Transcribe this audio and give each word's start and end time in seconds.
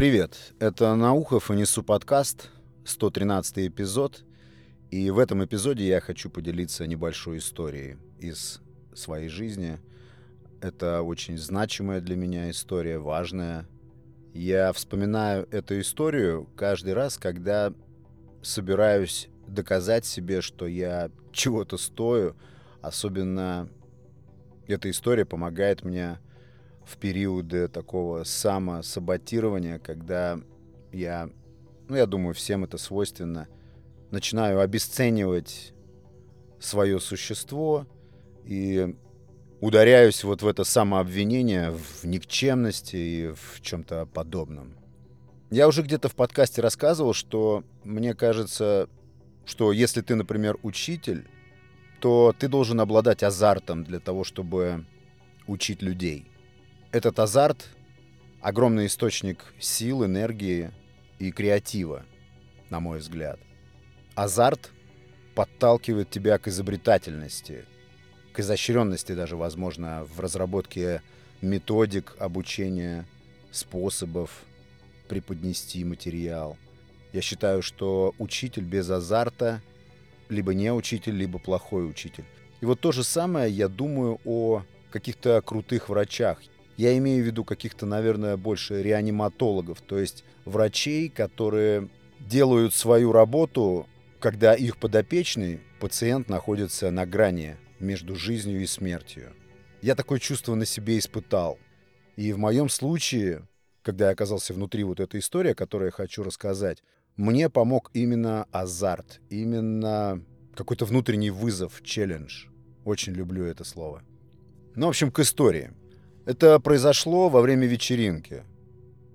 Привет, 0.00 0.54
это 0.60 0.94
Наухов 0.94 1.50
и 1.50 1.54
Несу 1.54 1.82
подкаст, 1.82 2.48
113 2.86 3.68
эпизод. 3.68 4.24
И 4.90 5.10
в 5.10 5.18
этом 5.18 5.44
эпизоде 5.44 5.86
я 5.86 6.00
хочу 6.00 6.30
поделиться 6.30 6.86
небольшой 6.86 7.36
историей 7.36 7.98
из 8.18 8.62
своей 8.94 9.28
жизни. 9.28 9.78
Это 10.62 11.02
очень 11.02 11.36
значимая 11.36 12.00
для 12.00 12.16
меня 12.16 12.48
история, 12.48 12.98
важная. 12.98 13.68
Я 14.32 14.72
вспоминаю 14.72 15.46
эту 15.50 15.78
историю 15.78 16.48
каждый 16.56 16.94
раз, 16.94 17.18
когда 17.18 17.70
собираюсь 18.40 19.28
доказать 19.46 20.06
себе, 20.06 20.40
что 20.40 20.66
я 20.66 21.10
чего-то 21.30 21.76
стою. 21.76 22.36
Особенно 22.80 23.68
эта 24.66 24.88
история 24.88 25.26
помогает 25.26 25.84
мне 25.84 26.18
в 26.90 26.96
периоды 26.96 27.68
такого 27.68 28.24
самосаботирования, 28.24 29.78
когда 29.78 30.40
я, 30.92 31.30
ну, 31.88 31.96
я 31.96 32.06
думаю, 32.06 32.34
всем 32.34 32.64
это 32.64 32.78
свойственно, 32.78 33.46
начинаю 34.10 34.60
обесценивать 34.60 35.72
свое 36.58 36.98
существо 36.98 37.86
и 38.44 38.96
ударяюсь 39.60 40.24
вот 40.24 40.42
в 40.42 40.48
это 40.48 40.64
самообвинение, 40.64 41.70
в 41.70 42.04
никчемности 42.04 42.96
и 42.96 43.32
в 43.34 43.60
чем-то 43.60 44.06
подобном. 44.06 44.74
Я 45.50 45.68
уже 45.68 45.82
где-то 45.82 46.08
в 46.08 46.16
подкасте 46.16 46.60
рассказывал, 46.60 47.12
что 47.12 47.62
мне 47.84 48.14
кажется, 48.14 48.88
что 49.44 49.70
если 49.70 50.00
ты, 50.00 50.16
например, 50.16 50.58
учитель, 50.62 51.28
то 52.00 52.34
ты 52.36 52.48
должен 52.48 52.80
обладать 52.80 53.22
азартом 53.22 53.84
для 53.84 54.00
того, 54.00 54.24
чтобы 54.24 54.86
учить 55.46 55.82
людей. 55.82 56.26
Этот 56.92 57.20
азарт— 57.20 57.68
огромный 58.40 58.86
источник 58.86 59.54
сил, 59.60 60.04
энергии 60.04 60.72
и 61.20 61.30
креатива, 61.30 62.04
на 62.68 62.80
мой 62.80 62.98
взгляд. 62.98 63.38
Азарт 64.16 64.72
подталкивает 65.36 66.10
тебя 66.10 66.36
к 66.38 66.48
изобретательности, 66.48 67.64
к 68.32 68.40
изощренности 68.40 69.12
даже, 69.12 69.36
возможно, 69.36 70.04
в 70.12 70.18
разработке 70.18 71.00
методик 71.40 72.16
обучения, 72.18 73.06
способов 73.52 74.42
преподнести 75.06 75.84
материал. 75.84 76.58
Я 77.12 77.20
считаю, 77.20 77.62
что 77.62 78.16
учитель 78.18 78.64
без 78.64 78.90
азарта 78.90 79.62
либо 80.28 80.54
не 80.54 80.72
учитель, 80.72 81.14
либо 81.14 81.38
плохой 81.38 81.88
учитель. 81.88 82.24
И 82.60 82.64
вот 82.64 82.80
то 82.80 82.90
же 82.90 83.04
самое 83.04 83.48
я 83.48 83.68
думаю 83.68 84.20
о 84.24 84.64
каких-то 84.90 85.40
крутых 85.40 85.88
врачах. 85.88 86.40
Я 86.80 86.96
имею 86.96 87.22
в 87.22 87.26
виду 87.26 87.44
каких-то, 87.44 87.84
наверное, 87.84 88.38
больше 88.38 88.82
реаниматологов, 88.82 89.82
то 89.82 89.98
есть 89.98 90.24
врачей, 90.46 91.10
которые 91.10 91.90
делают 92.20 92.72
свою 92.72 93.12
работу, 93.12 93.86
когда 94.18 94.54
их 94.54 94.78
подопечный 94.78 95.60
пациент 95.78 96.30
находится 96.30 96.90
на 96.90 97.04
грани 97.04 97.58
между 97.80 98.16
жизнью 98.16 98.62
и 98.62 98.66
смертью. 98.66 99.34
Я 99.82 99.94
такое 99.94 100.18
чувство 100.20 100.54
на 100.54 100.64
себе 100.64 100.98
испытал. 100.98 101.58
И 102.16 102.32
в 102.32 102.38
моем 102.38 102.70
случае, 102.70 103.46
когда 103.82 104.06
я 104.06 104.12
оказался 104.12 104.54
внутри 104.54 104.82
вот 104.82 105.00
этой 105.00 105.20
истории, 105.20 105.52
которую 105.52 105.88
я 105.88 105.92
хочу 105.92 106.22
рассказать, 106.22 106.82
мне 107.14 107.50
помог 107.50 107.90
именно 107.92 108.46
азарт, 108.52 109.20
именно 109.28 110.24
какой-то 110.54 110.86
внутренний 110.86 111.28
вызов, 111.28 111.82
челлендж. 111.82 112.46
Очень 112.86 113.12
люблю 113.12 113.44
это 113.44 113.64
слово. 113.64 114.02
Ну, 114.76 114.86
в 114.86 114.88
общем, 114.88 115.12
к 115.12 115.18
истории. 115.18 115.72
Это 116.30 116.60
произошло 116.60 117.28
во 117.28 117.40
время 117.40 117.66
вечеринки 117.66 118.44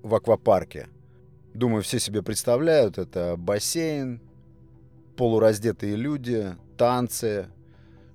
в 0.02 0.14
аквапарке. 0.14 0.88
Думаю, 1.54 1.82
все 1.82 1.98
себе 1.98 2.22
представляют. 2.22 2.98
Это 2.98 3.36
бассейн, 3.38 4.20
полураздетые 5.16 5.96
люди, 5.96 6.54
танцы, 6.76 7.46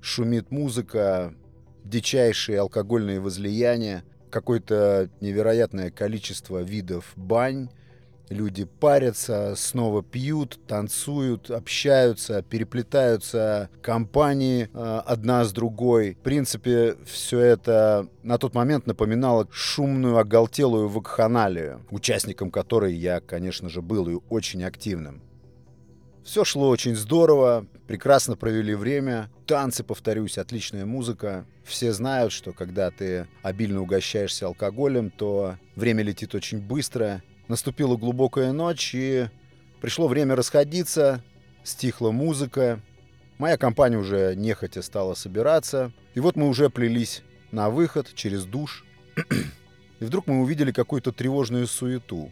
шумит 0.02 0.52
музыка, 0.52 1.34
дичайшие 1.84 2.60
алкогольные 2.60 3.20
возлияния, 3.20 4.04
какое-то 4.30 5.10
невероятное 5.20 5.90
количество 5.90 6.60
видов 6.62 7.14
бань, 7.16 7.72
Люди 8.32 8.64
парятся, 8.64 9.56
снова 9.58 10.02
пьют, 10.02 10.58
танцуют, 10.66 11.52
общаются, 11.52 12.42
переплетаются 12.42 13.70
компании 13.82 14.70
э, 14.74 15.02
одна 15.06 15.44
с 15.44 15.52
другой. 15.52 16.14
В 16.14 16.24
принципе, 16.24 16.96
все 17.06 17.40
это 17.40 18.08
на 18.24 18.38
тот 18.38 18.54
момент 18.54 18.88
напоминало 18.88 19.50
шумную, 19.52 20.18
оголтелую 20.18 20.88
вакханалию, 20.88 21.86
участником 21.92 22.52
которой 22.52 22.94
я, 22.94 23.20
конечно 23.20 23.68
же, 23.68 23.82
был 23.82 24.08
и 24.08 24.22
очень 24.30 24.64
активным. 24.64 25.22
Все 26.24 26.46
шло 26.46 26.70
очень 26.70 26.96
здорово, 26.96 27.66
прекрасно 27.86 28.38
провели 28.38 28.76
время. 28.76 29.30
Танцы, 29.46 29.84
повторюсь, 29.84 30.38
отличная 30.38 30.86
музыка. 30.86 31.46
Все 31.66 31.92
знают, 31.92 32.32
что 32.32 32.54
когда 32.54 32.92
ты 32.92 33.28
обильно 33.42 33.82
угощаешься 33.82 34.46
алкоголем, 34.46 35.10
то 35.10 35.58
время 35.76 36.04
летит 36.04 36.34
очень 36.34 36.60
быстро, 36.60 37.22
Наступила 37.52 37.98
глубокая 37.98 38.54
ночь, 38.54 38.92
и 38.96 39.28
пришло 39.82 40.08
время 40.08 40.38
расходиться, 40.38 41.22
стихла 41.66 42.12
музыка. 42.12 42.80
Моя 43.40 43.58
компания 43.58 43.98
уже 43.98 44.36
нехотя 44.38 44.82
стала 44.82 45.16
собираться. 45.16 45.92
И 46.14 46.22
вот 46.22 46.38
мы 46.38 46.48
уже 46.48 46.70
плелись 46.70 47.24
на 47.52 47.70
выход 47.70 48.10
через 48.16 48.46
душ. 48.46 48.86
И 50.00 50.06
вдруг 50.06 50.28
мы 50.28 50.40
увидели 50.40 50.72
какую-то 50.72 51.12
тревожную 51.12 51.68
суету 51.68 52.32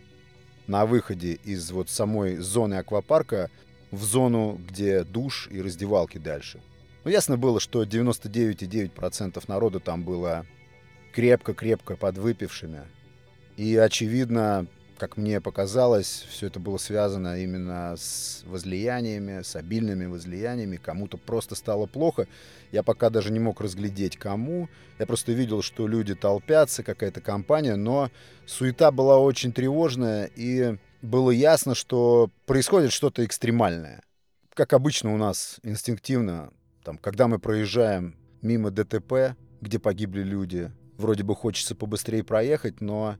на 0.68 0.86
выходе 0.86 1.34
из 1.34 1.70
вот 1.70 1.90
самой 1.90 2.38
зоны 2.38 2.76
аквапарка 2.76 3.52
в 3.92 4.02
зону, 4.06 4.58
где 4.70 5.04
душ 5.04 5.50
и 5.52 5.62
раздевалки 5.62 6.18
дальше. 6.18 6.62
Ну, 7.04 7.12
ясно 7.12 7.36
было, 7.36 7.60
что 7.60 7.84
99,9% 7.84 9.44
народа 9.50 9.82
там 9.82 10.02
было 10.06 10.46
крепко-крепко 11.14 11.98
подвыпившими. 11.98 12.84
И, 13.58 13.76
очевидно, 13.76 14.68
как 15.00 15.18
мне 15.18 15.42
показалось, 15.42 16.26
все 16.30 16.48
это 16.48 16.60
было 16.60 16.78
связано 16.78 17.42
именно 17.42 17.96
с 17.98 18.44
возлияниями, 18.46 19.42
с 19.42 19.56
обильными 19.56 20.06
возлияниями. 20.06 20.76
Кому-то 20.76 21.18
просто 21.18 21.56
стало 21.56 21.88
плохо. 21.88 22.28
Я 22.72 22.84
пока 22.84 23.10
даже 23.10 23.32
не 23.32 23.40
мог 23.40 23.62
разглядеть, 23.62 24.18
кому. 24.18 24.70
Я 25.00 25.08
просто 25.08 25.32
видел, 25.32 25.62
что 25.62 25.88
люди 25.88 26.14
толпятся, 26.14 26.84
какая-то 26.84 27.22
компания, 27.22 27.78
но 27.78 28.12
суета 28.46 28.92
была 28.92 29.18
очень 29.18 29.54
тревожная, 29.54 30.30
и 30.36 30.78
было 31.02 31.32
ясно, 31.32 31.74
что 31.74 32.30
происходит 32.46 32.92
что-то 32.92 33.26
экстремальное. 33.26 34.04
Как 34.54 34.74
обычно 34.74 35.14
у 35.14 35.18
нас 35.18 35.60
инстинктивно, 35.64 36.52
там, 36.84 36.98
когда 36.98 37.28
мы 37.28 37.40
проезжаем 37.40 38.16
мимо 38.42 38.70
ДТП, 38.70 39.38
где 39.62 39.80
погибли 39.80 40.24
люди, 40.24 40.72
вроде 40.98 41.24
бы 41.24 41.36
хочется 41.36 41.74
побыстрее 41.74 42.24
проехать, 42.24 42.82
но 42.82 43.18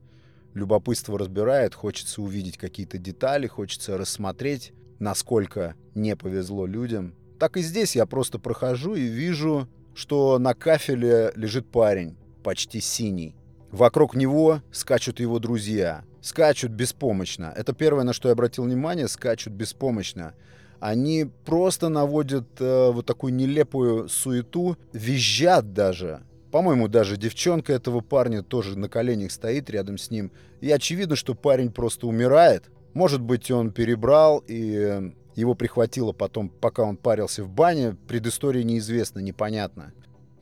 любопытство 0.54 1.18
разбирает, 1.18 1.74
хочется 1.74 2.22
увидеть 2.22 2.58
какие-то 2.58 2.98
детали, 2.98 3.46
хочется 3.46 3.96
рассмотреть, 3.96 4.72
насколько 4.98 5.74
не 5.94 6.16
повезло 6.16 6.66
людям. 6.66 7.14
Так 7.38 7.56
и 7.56 7.62
здесь 7.62 7.96
я 7.96 8.06
просто 8.06 8.38
прохожу 8.38 8.94
и 8.94 9.02
вижу, 9.02 9.68
что 9.94 10.38
на 10.38 10.54
кафеле 10.54 11.32
лежит 11.34 11.70
парень, 11.70 12.16
почти 12.42 12.80
синий. 12.80 13.34
Вокруг 13.70 14.14
него 14.14 14.62
скачут 14.72 15.20
его 15.20 15.38
друзья. 15.38 16.04
Скачут 16.20 16.72
беспомощно. 16.72 17.52
Это 17.56 17.72
первое, 17.72 18.04
на 18.04 18.12
что 18.12 18.28
я 18.28 18.32
обратил 18.32 18.64
внимание, 18.64 19.08
скачут 19.08 19.52
беспомощно. 19.52 20.34
Они 20.80 21.30
просто 21.44 21.88
наводят 21.88 22.60
э, 22.60 22.90
вот 22.90 23.06
такую 23.06 23.34
нелепую 23.34 24.08
суету, 24.08 24.76
визжат 24.92 25.72
даже. 25.72 26.22
По-моему, 26.50 26.88
даже 26.88 27.16
девчонка 27.16 27.72
этого 27.72 28.00
парня 28.00 28.42
тоже 28.42 28.76
на 28.78 28.88
коленях 28.88 29.30
стоит 29.30 29.70
рядом 29.70 29.98
с 29.98 30.10
ним. 30.10 30.32
И 30.60 30.70
очевидно, 30.70 31.16
что 31.16 31.34
парень 31.34 31.70
просто 31.70 32.06
умирает. 32.06 32.70
Может 32.92 33.20
быть, 33.20 33.50
он 33.50 33.70
перебрал 33.70 34.42
и 34.48 35.12
его 35.36 35.54
прихватило 35.54 36.12
потом, 36.12 36.48
пока 36.48 36.82
он 36.82 36.96
парился 36.96 37.44
в 37.44 37.50
бане. 37.50 37.96
Предыстория 38.08 38.64
неизвестна, 38.64 39.20
непонятно. 39.20 39.92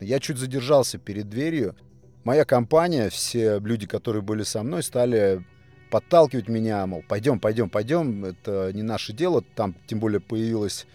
Я 0.00 0.19
чуть 0.19 0.38
задержался 0.38 0.99
перед 0.99 1.29
дверью. 1.29 1.77
Моя 2.25 2.44
компания, 2.44 3.11
все 3.11 3.59
люди, 3.59 3.87
которые 3.87 4.23
были 4.23 4.44
со 4.44 4.62
мной, 4.62 4.83
стали 4.83 5.44
подталкивать 5.91 6.49
меня, 6.49 6.87
мол, 6.87 7.03
пойдем, 7.06 7.41
пойдем, 7.41 7.71
пойдем, 7.71 8.25
это 8.25 8.71
не 8.73 8.83
наше 8.83 9.12
дело. 9.12 9.43
Там, 9.55 9.75
тем 9.87 10.00
более, 10.00 10.21
появилась 10.21 10.87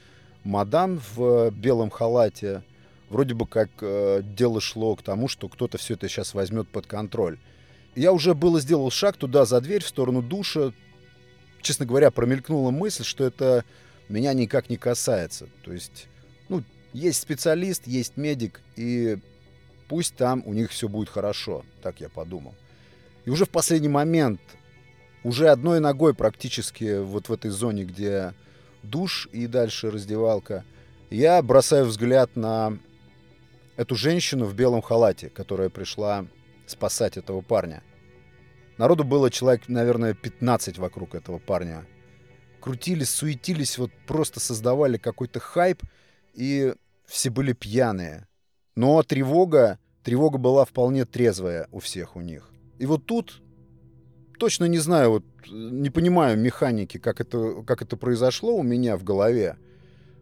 мадам 0.43 0.99
в 1.15 1.51
белом 1.51 1.89
халате 1.89 2.63
вроде 3.13 3.35
бы 3.35 3.45
как 3.45 3.69
э, 3.81 4.21
дело 4.23 4.59
шло 4.59 4.95
к 4.95 5.03
тому, 5.03 5.27
что 5.27 5.47
кто-то 5.47 5.77
все 5.77 5.93
это 5.93 6.09
сейчас 6.09 6.33
возьмет 6.33 6.67
под 6.67 6.87
контроль. 6.87 7.37
Я 7.95 8.11
уже 8.11 8.33
было 8.33 8.59
сделал 8.59 8.89
шаг 8.89 9.17
туда, 9.17 9.45
за 9.45 9.61
дверь, 9.61 9.83
в 9.83 9.87
сторону 9.87 10.23
душа. 10.23 10.73
Честно 11.61 11.85
говоря, 11.85 12.09
промелькнула 12.09 12.71
мысль, 12.71 13.03
что 13.03 13.23
это 13.23 13.65
меня 14.09 14.33
никак 14.33 14.67
не 14.67 14.77
касается. 14.77 15.47
То 15.63 15.71
есть, 15.71 16.07
ну, 16.49 16.63
есть 16.91 17.21
специалист, 17.21 17.85
есть 17.85 18.17
медик, 18.17 18.61
и 18.75 19.19
пусть 19.87 20.15
там 20.15 20.41
у 20.47 20.53
них 20.53 20.71
все 20.71 20.89
будет 20.89 21.09
хорошо. 21.09 21.63
Так 21.83 22.01
я 22.01 22.09
подумал. 22.09 22.55
И 23.25 23.29
уже 23.29 23.45
в 23.45 23.49
последний 23.49 23.89
момент 23.89 24.41
уже 25.23 25.49
одной 25.49 25.79
ногой 25.79 26.15
практически 26.15 26.99
вот 26.99 27.29
в 27.29 27.33
этой 27.33 27.51
зоне, 27.51 27.83
где 27.83 28.33
душ 28.81 29.29
и 29.31 29.45
дальше 29.45 29.91
раздевалка, 29.91 30.65
я 31.11 31.39
бросаю 31.43 31.85
взгляд 31.85 32.35
на 32.35 32.79
эту 33.75 33.95
женщину 33.95 34.45
в 34.45 34.53
белом 34.53 34.81
халате, 34.81 35.29
которая 35.29 35.69
пришла 35.69 36.25
спасать 36.65 37.17
этого 37.17 37.41
парня. 37.41 37.83
Народу 38.77 39.03
было 39.03 39.29
человек, 39.29 39.67
наверное, 39.67 40.13
15 40.13 40.77
вокруг 40.77 41.15
этого 41.15 41.39
парня. 41.39 41.85
Крутились, 42.59 43.09
суетились, 43.09 43.77
вот 43.77 43.91
просто 44.07 44.39
создавали 44.39 44.97
какой-то 44.97 45.39
хайп, 45.39 45.83
и 46.33 46.73
все 47.05 47.29
были 47.29 47.53
пьяные. 47.53 48.27
Но 48.75 49.03
тревога, 49.03 49.79
тревога 50.03 50.37
была 50.37 50.65
вполне 50.65 51.05
трезвая 51.05 51.67
у 51.71 51.79
всех 51.79 52.15
у 52.15 52.21
них. 52.21 52.49
И 52.79 52.85
вот 52.85 53.05
тут, 53.05 53.41
точно 54.39 54.65
не 54.65 54.79
знаю, 54.79 55.11
вот 55.11 55.25
не 55.51 55.89
понимаю 55.89 56.37
механики, 56.37 56.97
как 56.97 57.21
это, 57.21 57.63
как 57.67 57.81
это 57.81 57.97
произошло 57.97 58.55
у 58.55 58.63
меня 58.63 58.97
в 58.97 59.03
голове, 59.03 59.57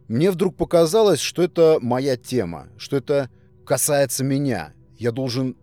мне 0.08 0.30
вдруг 0.30 0.56
показалось, 0.56 1.20
что 1.20 1.42
это 1.42 1.78
моя 1.80 2.16
тема, 2.16 2.68
что 2.76 2.96
это 2.96 3.30
касается 3.72 4.22
меня. 4.22 4.74
Я 4.98 5.12
должен 5.12 5.56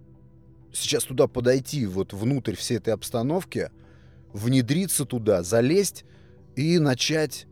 сейчас 0.73 1.03
туда 1.03 1.27
подойти, 1.27 1.85
вот 1.85 2.11
внутрь 2.11 2.55
всей 2.55 2.77
этой 2.79 2.91
обстановки, 2.91 3.69
внедриться 4.33 5.05
туда, 5.05 5.43
залезть 5.43 6.05
и 6.55 6.79
начать 6.79 7.45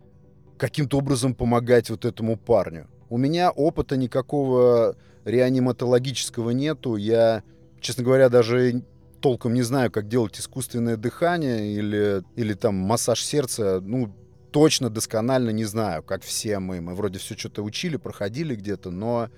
каким-то 0.57 0.97
образом 0.97 1.35
помогать 1.35 1.91
вот 1.91 2.05
этому 2.05 2.37
парню. 2.37 2.87
У 3.07 3.19
меня 3.19 3.51
опыта 3.51 3.97
никакого 3.97 4.95
реаниматологического 5.25 6.49
нету. 6.49 6.95
Я, 6.95 7.43
честно 7.79 8.03
говоря, 8.03 8.27
даже 8.29 8.81
толком 9.21 9.53
не 9.53 9.61
знаю, 9.61 9.91
как 9.91 10.07
делать 10.07 10.39
искусственное 10.39 10.97
дыхание 10.97 11.71
или, 11.71 12.23
или 12.35 12.55
там 12.55 12.73
массаж 12.73 13.23
сердца. 13.23 13.79
Ну, 13.79 14.11
точно, 14.49 14.89
досконально 14.89 15.51
не 15.51 15.65
знаю, 15.65 16.01
как 16.01 16.23
все 16.23 16.57
мы. 16.57 16.81
Мы 16.81 16.95
вроде 16.95 17.19
все 17.19 17.37
что-то 17.37 17.61
учили, 17.61 17.97
проходили 17.97 18.55
где-то, 18.55 18.89
но 18.89 19.29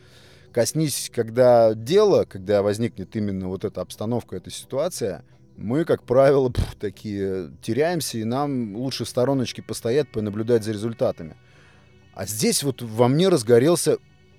коснись, 0.49 1.11
когда 1.13 1.73
дело, 1.73 2.25
когда 2.25 2.61
возникнет 2.61 3.15
именно 3.15 3.47
вот 3.47 3.65
эта 3.65 3.81
обстановка, 3.81 4.35
эта 4.35 4.49
ситуация, 4.51 5.23
мы, 5.55 5.85
как 5.85 6.03
правило, 6.03 6.49
пф, 6.53 6.75
такие 6.75 7.51
теряемся, 7.61 8.17
и 8.17 8.23
нам 8.23 8.75
лучше 8.75 9.05
в 9.05 9.09
стороночке 9.09 9.61
постоять, 9.61 10.11
понаблюдать 10.11 10.63
за 10.63 10.71
результатами. 10.71 11.35
А 12.13 12.25
здесь 12.25 12.63
вот 12.63 12.81
во 12.81 13.07
мне 13.07 13.29
разгорелся, 13.29 13.97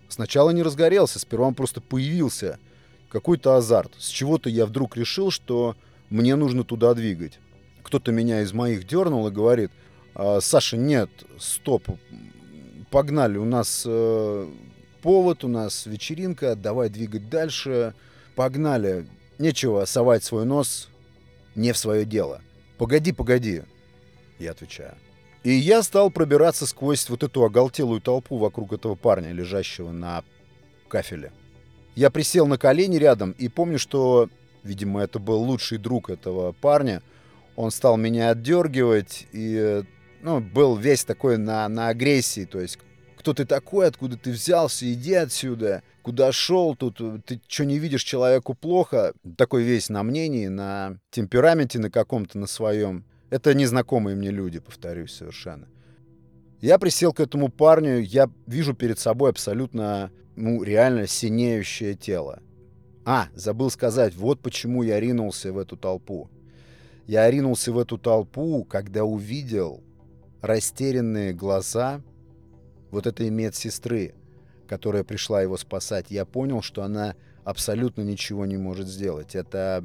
сначала 0.08 0.50
не 0.50 0.62
разгорелся, 0.62 1.18
сперва 1.18 1.46
он 1.46 1.54
просто 1.54 1.80
появился 1.80 2.58
какой-то 3.08 3.56
азарт. 3.56 3.92
С 3.98 4.08
чего-то 4.08 4.48
я 4.50 4.66
вдруг 4.66 4.96
решил, 4.96 5.30
что 5.30 5.76
мне 6.10 6.36
нужно 6.36 6.64
туда 6.64 6.94
двигать. 6.94 7.38
Кто-то 7.82 8.12
меня 8.12 8.42
из 8.42 8.52
моих 8.52 8.86
дернул 8.86 9.26
и 9.28 9.30
говорит, 9.30 9.70
«А, 10.14 10.40
Саша, 10.40 10.76
нет, 10.76 11.10
стоп, 11.38 11.88
погнали, 12.90 13.38
у 13.38 13.44
нас 13.44 13.84
э, 13.86 14.48
повод, 15.00 15.44
у 15.44 15.49
нас 15.49 15.87
вечеринка, 15.87 16.55
давай 16.55 16.88
двигать 16.88 17.29
дальше, 17.29 17.94
погнали. 18.35 19.06
Нечего 19.38 19.85
совать 19.87 20.23
свой 20.23 20.44
нос 20.44 20.88
не 21.55 21.73
в 21.73 21.79
свое 21.79 22.05
дело. 22.05 22.43
Погоди, 22.79 23.12
погоди, 23.12 23.62
я 24.38 24.52
отвечаю. 24.52 24.94
И 25.43 25.52
я 25.52 25.82
стал 25.82 26.11
пробираться 26.11 26.67
сквозь 26.67 27.08
вот 27.08 27.23
эту 27.23 27.44
оголтелую 27.44 28.00
толпу 28.00 28.37
вокруг 28.37 28.73
этого 28.73 28.94
парня, 28.94 29.32
лежащего 29.32 29.91
на 29.91 30.23
кафеле. 30.88 31.32
Я 31.94 32.11
присел 32.11 32.47
на 32.47 32.58
колени 32.58 32.97
рядом 32.97 33.32
и 33.32 33.49
помню, 33.49 33.79
что, 33.79 34.29
видимо, 34.62 35.02
это 35.02 35.19
был 35.19 35.43
лучший 35.43 35.79
друг 35.79 36.11
этого 36.11 36.52
парня. 36.52 37.02
Он 37.56 37.70
стал 37.70 37.97
меня 37.97 38.31
отдергивать 38.31 39.26
и 39.32 39.82
ну, 40.23 40.41
был 40.41 40.76
весь 40.76 41.05
такой 41.05 41.38
на, 41.38 41.69
на 41.69 41.88
агрессии. 41.88 42.44
То 42.44 42.61
есть, 42.61 42.79
кто 43.20 43.34
ты 43.34 43.44
такой, 43.44 43.87
откуда 43.87 44.17
ты 44.17 44.31
взялся, 44.31 44.90
иди 44.90 45.12
отсюда, 45.12 45.82
куда 46.02 46.32
шел, 46.32 46.75
тут 46.75 47.00
ты 47.26 47.40
что 47.46 47.67
не 47.67 47.78
видишь 47.78 48.02
человеку 48.02 48.55
плохо. 48.55 49.12
Такой 49.37 49.62
весь 49.62 49.90
на 49.90 50.02
мнении, 50.02 50.49
на 50.49 50.99
темпераменте 51.11 51.78
на 51.78 51.90
каком-то, 51.90 52.38
на 52.38 52.46
своем. 52.46 53.05
Это 53.28 53.52
незнакомые 53.52 54.17
мне 54.17 54.31
люди, 54.31 54.58
повторюсь, 54.58 55.12
совершенно. 55.12 55.69
Я 56.62 56.78
присел 56.78 57.12
к 57.12 57.20
этому 57.20 57.50
парню, 57.50 58.00
я 58.00 58.31
вижу 58.46 58.72
перед 58.75 58.99
собой 58.99 59.31
абсолютно, 59.31 60.11
ну, 60.34 60.62
реально 60.62 61.06
синеющее 61.06 61.94
тело. 61.94 62.40
А, 63.05 63.28
забыл 63.34 63.70
сказать, 63.70 64.14
вот 64.16 64.40
почему 64.40 64.82
я 64.82 64.99
ринулся 64.99 65.52
в 65.52 65.58
эту 65.58 65.76
толпу. 65.76 66.31
Я 67.06 67.31
ринулся 67.31 67.70
в 67.70 67.78
эту 67.78 67.99
толпу, 67.99 68.64
когда 68.64 69.05
увидел 69.05 69.82
растерянные 70.40 71.34
глаза 71.34 72.00
вот 72.90 73.06
этой 73.06 73.31
медсестры, 73.31 74.14
которая 74.69 75.04
пришла 75.04 75.42
его 75.42 75.56
спасать. 75.56 76.06
Я 76.10 76.25
понял, 76.25 76.62
что 76.62 76.82
она 76.82 77.14
абсолютно 77.44 78.02
ничего 78.02 78.46
не 78.46 78.56
может 78.56 78.87
сделать. 78.87 79.34
Это 79.34 79.84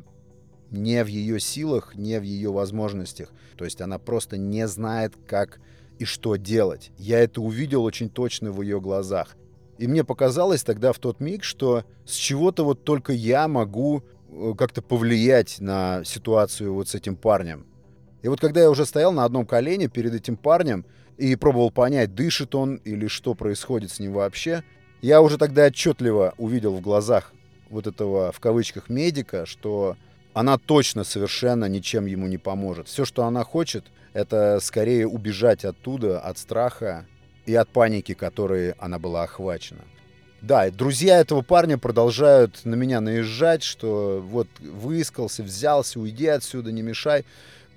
не 0.72 1.04
в 1.04 1.08
ее 1.08 1.40
силах, 1.40 1.96
не 1.96 2.20
в 2.20 2.24
ее 2.24 2.52
возможностях. 2.52 3.32
То 3.58 3.66
есть 3.66 3.82
она 3.82 4.00
просто 4.00 4.38
не 4.38 4.68
знает, 4.68 5.14
как 5.28 5.60
и 6.00 6.06
что 6.06 6.36
делать. 6.36 6.92
Я 6.98 7.20
это 7.20 7.42
увидел 7.42 7.84
очень 7.84 8.10
точно 8.10 8.52
в 8.52 8.62
ее 8.62 8.82
глазах. 8.82 9.36
И 9.78 9.88
мне 9.88 10.04
показалось 10.04 10.64
тогда 10.64 10.94
в 10.94 11.00
тот 11.00 11.20
миг, 11.20 11.44
что 11.44 11.84
с 12.06 12.14
чего-то 12.14 12.64
вот 12.64 12.84
только 12.84 13.12
я 13.14 13.48
могу 13.48 14.04
э, 14.30 14.54
как-то 14.58 14.82
повлиять 14.82 15.60
на 15.60 16.04
ситуацию 16.06 16.74
вот 16.74 16.88
с 16.88 16.96
этим 16.96 17.16
парнем. 17.16 17.66
И 18.22 18.28
вот 18.28 18.40
когда 18.40 18.62
я 18.62 18.70
уже 18.70 18.86
стоял 18.86 19.12
на 19.12 19.26
одном 19.26 19.46
колене 19.46 19.88
перед 19.88 20.14
этим 20.14 20.38
парнем 20.38 20.86
и 21.18 21.36
пробовал 21.36 21.72
понять, 21.72 22.16
дышит 22.16 22.56
он 22.56 22.76
или 22.84 23.08
что 23.08 23.34
происходит 23.34 23.92
с 23.92 24.00
ним 24.00 24.14
вообще, 24.14 24.64
я 25.02 25.22
уже 25.22 25.38
тогда 25.38 25.66
отчетливо 25.66 26.34
увидел 26.38 26.76
в 26.76 26.82
глазах 26.82 27.34
вот 27.70 27.88
этого, 27.88 28.32
в 28.32 28.40
кавычках, 28.40 28.90
медика, 28.90 29.46
что 29.46 29.98
она 30.34 30.58
точно 30.58 31.04
совершенно 31.04 31.66
ничем 31.66 32.06
ему 32.06 32.28
не 32.28 32.38
поможет. 32.38 32.88
Все, 32.88 33.06
что 33.06 33.26
она 33.26 33.44
хочет, 33.44 33.86
это 34.14 34.60
скорее 34.62 35.08
убежать 35.08 35.66
оттуда, 35.66 36.20
от 36.20 36.38
страха 36.38 37.06
и 37.46 37.56
от 37.56 37.70
паники, 37.70 38.14
которой 38.14 38.72
она 38.72 39.00
была 39.00 39.24
охвачена. 39.24 39.82
Да, 40.42 40.70
друзья 40.70 41.20
этого 41.20 41.42
парня 41.42 41.78
продолжают 41.78 42.66
на 42.66 42.76
меня 42.76 43.02
наезжать, 43.02 43.64
что 43.64 44.24
вот 44.24 44.48
выискался, 44.60 45.42
взялся, 45.42 46.00
уйди 46.00 46.28
отсюда, 46.28 46.72
не 46.72 46.82
мешай. 46.82 47.26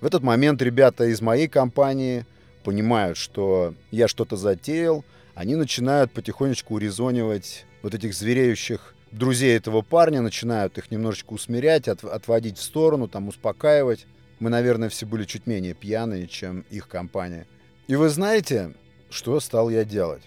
В 0.01 0.07
этот 0.07 0.23
момент 0.23 0.61
ребята 0.61 1.05
из 1.05 1.21
моей 1.21 1.49
компании 1.49 2.27
понимают, 2.69 3.17
что 3.17 3.75
я 3.91 4.09
что-то 4.09 4.37
затеял, 4.37 5.03
они 5.35 5.57
начинают 5.57 6.13
потихонечку 6.13 6.75
урезонивать 6.75 7.65
вот 7.81 7.95
этих 7.95 8.13
звереющих 8.13 8.95
друзей 9.11 9.57
этого 9.57 9.81
парня, 9.81 10.21
начинают 10.21 10.77
их 10.77 10.91
немножечко 10.91 11.33
усмирять, 11.33 11.89
от, 11.89 12.05
отводить 12.05 12.59
в 12.59 12.63
сторону, 12.63 13.09
там 13.09 13.29
успокаивать. 13.29 14.05
Мы, 14.39 14.51
наверное, 14.51 14.91
все 14.91 15.07
были 15.07 15.25
чуть 15.25 15.47
менее 15.47 15.73
пьяные, 15.73 16.27
чем 16.27 16.67
их 16.69 16.89
компания. 16.89 17.47
И 17.87 17.97
вы 17.97 18.11
знаете, 18.11 18.75
что 19.09 19.41
стал 19.41 19.71
я 19.71 19.87
делать? 19.87 20.25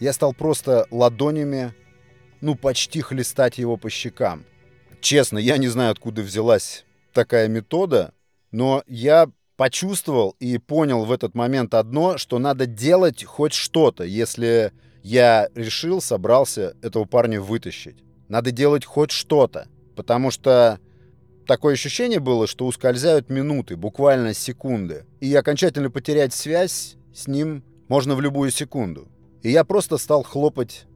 Я 0.00 0.12
стал 0.12 0.34
просто 0.34 0.88
ладонями, 0.90 1.72
ну, 2.40 2.56
почти 2.56 3.00
хлестать 3.00 3.58
его 3.58 3.76
по 3.76 3.90
щекам. 3.90 4.44
Честно, 5.00 5.38
я 5.38 5.56
не 5.56 5.68
знаю, 5.68 5.92
откуда 5.92 6.22
взялась 6.22 6.84
такая 7.12 7.46
метода, 7.46 8.12
но 8.50 8.82
я 8.88 9.30
почувствовал 9.56 10.36
и 10.38 10.58
понял 10.58 11.04
в 11.04 11.12
этот 11.12 11.34
момент 11.34 11.74
одно, 11.74 12.18
что 12.18 12.38
надо 12.38 12.66
делать 12.66 13.24
хоть 13.24 13.52
что-то, 13.52 14.04
если 14.04 14.72
я 15.02 15.48
решил, 15.54 16.00
собрался 16.00 16.76
этого 16.82 17.04
парня 17.04 17.40
вытащить. 17.40 17.96
Надо 18.28 18.50
делать 18.50 18.84
хоть 18.84 19.10
что-то, 19.10 19.68
потому 19.94 20.30
что 20.30 20.80
такое 21.46 21.74
ощущение 21.74 22.20
было, 22.20 22.46
что 22.46 22.66
ускользают 22.66 23.30
минуты, 23.30 23.76
буквально 23.76 24.34
секунды. 24.34 25.06
И 25.20 25.34
окончательно 25.34 25.90
потерять 25.90 26.34
связь 26.34 26.96
с 27.14 27.26
ним 27.26 27.64
можно 27.88 28.14
в 28.14 28.20
любую 28.20 28.50
секунду. 28.50 29.08
И 29.42 29.50
я 29.50 29.64
просто 29.64 29.96
стал 29.96 30.24
хлопать 30.24 30.86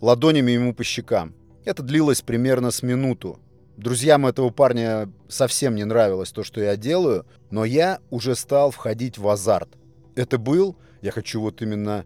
ладонями 0.00 0.52
ему 0.52 0.74
по 0.74 0.84
щекам. 0.84 1.34
Это 1.64 1.82
длилось 1.82 2.20
примерно 2.20 2.70
с 2.70 2.82
минуту. 2.82 3.38
Друзьям 3.76 4.26
этого 4.26 4.50
парня 4.50 5.10
совсем 5.28 5.74
не 5.74 5.84
нравилось 5.84 6.30
то, 6.30 6.44
что 6.44 6.60
я 6.60 6.76
делаю, 6.76 7.26
но 7.50 7.64
я 7.64 7.98
уже 8.10 8.36
стал 8.36 8.70
входить 8.70 9.18
в 9.18 9.28
азарт. 9.28 9.68
Это 10.14 10.38
был, 10.38 10.76
я 11.02 11.10
хочу 11.10 11.40
вот 11.40 11.60
именно 11.60 12.04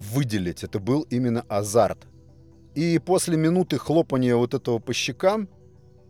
выделить, 0.00 0.64
это 0.64 0.80
был 0.80 1.02
именно 1.02 1.44
азарт. 1.48 1.98
И 2.74 2.98
после 2.98 3.36
минуты 3.36 3.78
хлопания 3.78 4.34
вот 4.34 4.54
этого 4.54 4.80
по 4.80 4.92
щекам, 4.92 5.48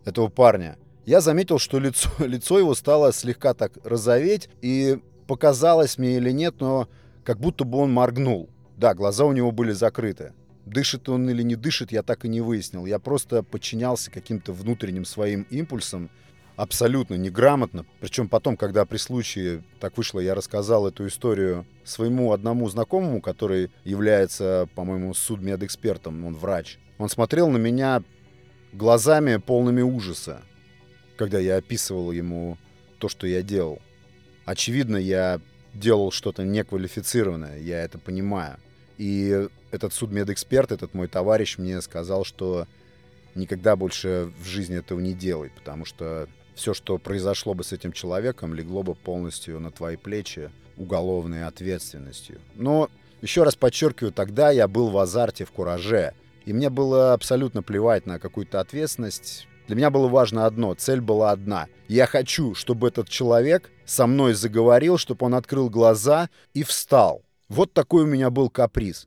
этого 0.06 0.28
парня, 0.28 0.78
я 1.04 1.20
заметил, 1.20 1.58
что 1.58 1.78
лицо, 1.78 2.08
лицо 2.24 2.58
его 2.58 2.74
стало 2.74 3.12
слегка 3.12 3.52
так 3.52 3.72
розоветь, 3.84 4.48
и 4.62 4.98
показалось 5.26 5.98
мне 5.98 6.16
или 6.16 6.30
нет, 6.30 6.56
но 6.60 6.88
как 7.24 7.38
будто 7.40 7.64
бы 7.64 7.78
он 7.78 7.92
моргнул. 7.92 8.48
Да, 8.76 8.94
глаза 8.94 9.26
у 9.26 9.32
него 9.32 9.52
были 9.52 9.72
закрыты. 9.72 10.32
Дышит 10.66 11.08
он 11.08 11.28
или 11.28 11.42
не 11.42 11.56
дышит, 11.56 11.92
я 11.92 12.02
так 12.02 12.24
и 12.24 12.28
не 12.28 12.40
выяснил. 12.40 12.86
Я 12.86 12.98
просто 12.98 13.42
подчинялся 13.42 14.10
каким-то 14.10 14.52
внутренним 14.52 15.04
своим 15.04 15.46
импульсам. 15.50 16.10
абсолютно 16.56 17.14
неграмотно. 17.14 17.84
Причем 18.00 18.28
потом, 18.28 18.56
когда 18.56 18.84
при 18.84 18.96
случае 18.96 19.64
так 19.80 19.96
вышло, 19.96 20.20
я 20.20 20.34
рассказал 20.34 20.86
эту 20.86 21.06
историю 21.08 21.66
своему 21.84 22.32
одному 22.32 22.68
знакомому, 22.68 23.20
который 23.20 23.70
является, 23.84 24.68
по-моему, 24.74 25.14
судмедэкспертом, 25.14 26.24
он 26.24 26.36
врач. 26.36 26.78
Он 26.98 27.08
смотрел 27.08 27.50
на 27.50 27.56
меня 27.56 28.02
глазами 28.72 29.36
полными 29.36 29.82
ужаса, 29.82 30.42
когда 31.16 31.38
я 31.38 31.56
описывал 31.56 32.12
ему 32.12 32.56
то, 32.98 33.08
что 33.08 33.26
я 33.26 33.42
делал. 33.42 33.80
Очевидно, 34.44 34.96
я 34.96 35.40
делал 35.74 36.12
что-то 36.12 36.44
неквалифицированное, 36.44 37.58
я 37.58 37.82
это 37.82 37.98
понимаю. 37.98 38.58
И 38.98 39.48
этот 39.70 39.92
судмедэксперт, 39.92 40.72
этот 40.72 40.94
мой 40.94 41.08
товарищ 41.08 41.58
мне 41.58 41.80
сказал, 41.80 42.24
что 42.24 42.66
никогда 43.34 43.76
больше 43.76 44.32
в 44.38 44.46
жизни 44.46 44.76
этого 44.76 45.00
не 45.00 45.14
делай, 45.14 45.50
потому 45.50 45.84
что 45.84 46.28
все, 46.54 46.74
что 46.74 46.98
произошло 46.98 47.54
бы 47.54 47.64
с 47.64 47.72
этим 47.72 47.92
человеком, 47.92 48.54
легло 48.54 48.82
бы 48.82 48.94
полностью 48.94 49.58
на 49.60 49.70
твои 49.70 49.96
плечи 49.96 50.50
уголовной 50.76 51.44
ответственностью. 51.44 52.40
Но, 52.54 52.88
еще 53.22 53.42
раз 53.42 53.56
подчеркиваю, 53.56 54.12
тогда 54.12 54.50
я 54.50 54.68
был 54.68 54.90
в 54.90 54.98
азарте, 54.98 55.44
в 55.44 55.50
кураже, 55.50 56.14
и 56.44 56.52
мне 56.52 56.70
было 56.70 57.12
абсолютно 57.12 57.62
плевать 57.62 58.06
на 58.06 58.18
какую-то 58.18 58.60
ответственность. 58.60 59.48
Для 59.66 59.76
меня 59.76 59.90
было 59.90 60.08
важно 60.08 60.46
одно, 60.46 60.74
цель 60.74 61.00
была 61.00 61.30
одна. 61.30 61.68
Я 61.88 62.06
хочу, 62.06 62.54
чтобы 62.54 62.88
этот 62.88 63.08
человек 63.08 63.70
со 63.86 64.06
мной 64.06 64.34
заговорил, 64.34 64.98
чтобы 64.98 65.26
он 65.26 65.34
открыл 65.34 65.70
глаза 65.70 66.28
и 66.52 66.62
встал. 66.62 67.23
Вот 67.48 67.72
такой 67.72 68.04
у 68.04 68.06
меня 68.06 68.30
был 68.30 68.48
каприз. 68.48 69.06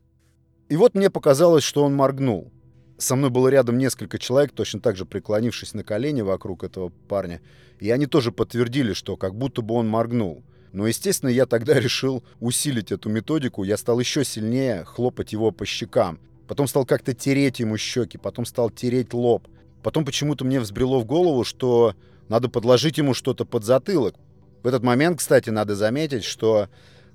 И 0.68 0.76
вот 0.76 0.94
мне 0.94 1.10
показалось, 1.10 1.64
что 1.64 1.84
он 1.84 1.94
моргнул. 1.94 2.52
Со 2.96 3.16
мной 3.16 3.30
было 3.30 3.48
рядом 3.48 3.78
несколько 3.78 4.18
человек, 4.18 4.52
точно 4.52 4.80
так 4.80 4.96
же 4.96 5.04
преклонившись 5.04 5.74
на 5.74 5.82
колени 5.82 6.20
вокруг 6.20 6.62
этого 6.62 6.90
парня. 7.08 7.40
И 7.80 7.90
они 7.90 8.06
тоже 8.06 8.32
подтвердили, 8.32 8.92
что 8.92 9.16
как 9.16 9.34
будто 9.34 9.62
бы 9.62 9.74
он 9.74 9.88
моргнул. 9.88 10.44
Но, 10.72 10.86
естественно, 10.86 11.30
я 11.30 11.46
тогда 11.46 11.74
решил 11.80 12.22
усилить 12.40 12.92
эту 12.92 13.08
методику. 13.08 13.64
Я 13.64 13.76
стал 13.76 13.98
еще 13.98 14.24
сильнее 14.24 14.84
хлопать 14.84 15.32
его 15.32 15.50
по 15.50 15.66
щекам. 15.66 16.20
Потом 16.46 16.66
стал 16.66 16.86
как-то 16.86 17.14
тереть 17.14 17.60
ему 17.60 17.76
щеки, 17.76 18.18
потом 18.18 18.44
стал 18.46 18.70
тереть 18.70 19.12
лоб. 19.12 19.48
Потом 19.82 20.04
почему-то 20.04 20.44
мне 20.44 20.60
взбрело 20.60 20.98
в 20.98 21.04
голову, 21.04 21.44
что 21.44 21.94
надо 22.28 22.48
подложить 22.48 22.98
ему 22.98 23.14
что-то 23.14 23.44
под 23.44 23.64
затылок. 23.64 24.14
В 24.62 24.66
этот 24.66 24.82
момент, 24.82 25.18
кстати, 25.18 25.50
надо 25.50 25.76
заметить, 25.76 26.24
что 26.24 26.68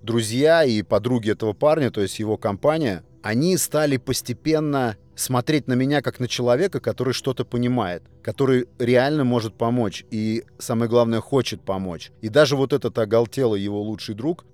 друзья 0.04 0.64
и 0.64 0.84
подруги 0.84 1.32
этого 1.32 1.54
парня, 1.54 1.90
то 1.90 2.02
есть 2.02 2.20
его 2.20 2.38
компания, 2.38 3.04
они 3.24 3.58
стали 3.58 3.98
постепенно 3.98 4.98
смотреть 5.16 5.68
на 5.68 5.74
меня 5.74 6.02
как 6.02 6.20
на 6.20 6.28
человека, 6.28 6.80
который 6.80 7.14
что-то 7.14 7.46
понимает, 7.46 8.04
который 8.22 8.68
реально 8.80 9.24
может 9.24 9.56
помочь 9.56 10.06
и, 10.12 10.44
самое 10.60 10.90
главное, 10.90 11.22
хочет 11.22 11.62
помочь. 11.62 12.12
И 12.22 12.30
даже 12.30 12.56
вот 12.56 12.74
этот 12.74 12.98
оголтелый 12.98 13.62
его 13.62 13.82
лучший 13.82 14.16
друг, 14.16 14.46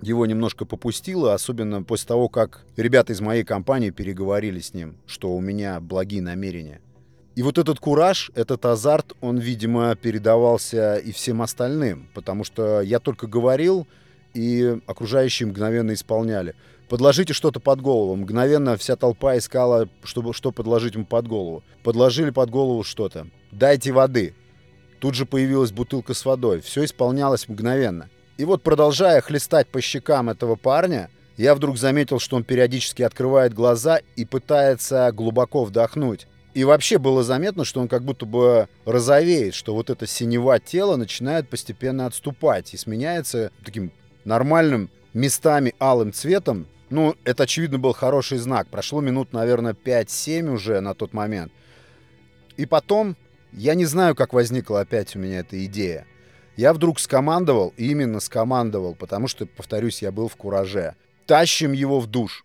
его 0.00 0.26
немножко 0.26 0.64
попустило, 0.64 1.34
особенно 1.34 1.82
после 1.82 2.08
того, 2.08 2.28
как 2.28 2.64
ребята 2.76 3.12
из 3.12 3.20
моей 3.20 3.44
компании 3.44 3.90
переговорили 3.90 4.60
с 4.60 4.74
ним, 4.74 4.96
что 5.06 5.34
у 5.34 5.40
меня 5.40 5.80
благие 5.80 6.22
намерения. 6.22 6.80
И 7.34 7.42
вот 7.42 7.56
этот 7.56 7.80
кураж, 7.80 8.30
этот 8.34 8.66
азарт, 8.66 9.14
он, 9.20 9.38
видимо, 9.38 9.96
передавался 9.96 10.96
и 10.96 11.12
всем 11.12 11.40
остальным, 11.40 12.08
потому 12.14 12.44
что 12.44 12.82
я 12.82 12.98
только 12.98 13.26
говорил, 13.26 13.86
и 14.34 14.78
окружающие 14.86 15.46
мгновенно 15.46 15.92
исполняли. 15.92 16.54
Подложите 16.88 17.32
что-то 17.32 17.58
под 17.58 17.80
голову. 17.80 18.14
Мгновенно 18.16 18.76
вся 18.76 18.96
толпа 18.96 19.38
искала, 19.38 19.88
чтобы, 20.04 20.34
что 20.34 20.52
подложить 20.52 20.94
ему 20.94 21.06
под 21.06 21.26
голову. 21.26 21.62
Подложили 21.82 22.30
под 22.30 22.50
голову 22.50 22.82
что-то. 22.82 23.26
Дайте 23.50 23.92
воды. 23.92 24.34
Тут 25.00 25.14
же 25.14 25.24
появилась 25.24 25.72
бутылка 25.72 26.14
с 26.14 26.24
водой. 26.24 26.60
Все 26.60 26.84
исполнялось 26.84 27.48
мгновенно. 27.48 28.10
И 28.36 28.44
вот, 28.44 28.62
продолжая 28.62 29.20
хлестать 29.20 29.68
по 29.68 29.80
щекам 29.80 30.28
этого 30.28 30.56
парня, 30.56 31.10
я 31.36 31.54
вдруг 31.54 31.78
заметил, 31.78 32.18
что 32.18 32.36
он 32.36 32.44
периодически 32.44 33.02
открывает 33.02 33.54
глаза 33.54 34.00
и 34.16 34.24
пытается 34.24 35.10
глубоко 35.12 35.64
вдохнуть. 35.64 36.26
И 36.54 36.64
вообще 36.64 36.98
было 36.98 37.22
заметно, 37.22 37.64
что 37.64 37.80
он 37.80 37.88
как 37.88 38.04
будто 38.04 38.26
бы 38.26 38.68
розовеет, 38.84 39.54
что 39.54 39.74
вот 39.74 39.88
это 39.88 40.06
синева 40.06 40.58
тела 40.60 40.96
начинает 40.96 41.48
постепенно 41.48 42.04
отступать 42.04 42.74
и 42.74 42.76
сменяется 42.76 43.50
таким 43.64 43.92
нормальным 44.24 44.90
местами 45.14 45.74
алым 45.78 46.12
цветом, 46.12 46.66
ну, 46.90 47.16
это, 47.24 47.44
очевидно, 47.44 47.78
был 47.78 47.94
хороший 47.94 48.38
знак. 48.38 48.68
Прошло 48.68 49.00
минут, 49.00 49.32
наверное, 49.32 49.72
5-7 49.72 50.50
уже 50.50 50.80
на 50.80 50.94
тот 50.94 51.14
момент. 51.14 51.50
И 52.58 52.66
потом, 52.66 53.16
я 53.52 53.74
не 53.74 53.86
знаю, 53.86 54.14
как 54.14 54.34
возникла 54.34 54.80
опять 54.80 55.16
у 55.16 55.18
меня 55.18 55.40
эта 55.40 55.64
идея. 55.64 56.06
Я 56.54 56.74
вдруг 56.74 57.00
скомандовал, 57.00 57.72
именно 57.78 58.20
скомандовал, 58.20 58.94
потому 58.94 59.26
что, 59.26 59.46
повторюсь, 59.46 60.02
я 60.02 60.12
был 60.12 60.28
в 60.28 60.36
кураже. 60.36 60.94
Тащим 61.26 61.72
его 61.72 61.98
в 61.98 62.06
душ. 62.08 62.44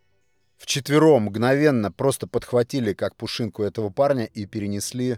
Вчетвером 0.57 1.23
мгновенно 1.23 1.91
просто 1.91 2.25
подхватили, 2.25 2.93
как 2.93 3.15
пушинку 3.15 3.63
этого 3.63 3.89
парня, 3.89 4.25
и 4.25 4.45
перенесли 4.45 5.17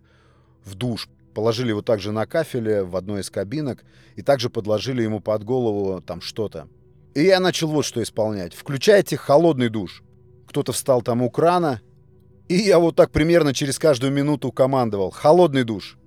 в 0.66 0.74
душ. 0.74 1.08
Положили 1.34 1.70
его 1.70 1.82
также 1.82 2.12
на 2.12 2.26
кафеле 2.26 2.84
в 2.84 2.96
одной 2.96 3.22
из 3.22 3.30
кабинок 3.30 3.84
и 4.16 4.22
также 4.22 4.50
подложили 4.50 5.04
ему 5.04 5.20
под 5.20 5.44
голову 5.44 6.02
там 6.02 6.22
что-то. 6.22 6.68
И 7.14 7.24
я 7.24 7.40
начал 7.40 7.68
вот 7.68 7.86
что 7.86 8.02
исполнять. 8.02 8.54
Включайте 8.54 9.18
холодный 9.18 9.70
душ. 9.70 10.04
Кто-то 10.48 10.72
встал 10.72 11.02
там 11.02 11.22
у 11.22 11.30
крана, 11.30 11.82
и 12.48 12.56
я 12.56 12.80
вот 12.80 12.96
так 12.96 13.12
примерно 13.12 13.54
через 13.54 13.78
каждую 13.78 14.12
минуту 14.12 14.52
командовал. 14.52 15.12
Холодный 15.12 15.64
душ, 15.64 15.98